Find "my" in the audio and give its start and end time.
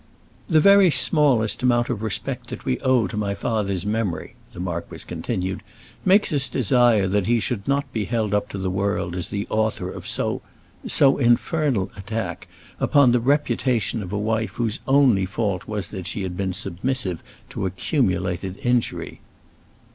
3.15-3.35